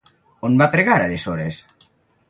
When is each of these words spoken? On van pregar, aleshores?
On 0.49 0.55
van 0.61 0.71
pregar, 0.77 0.97
aleshores? 1.05 1.63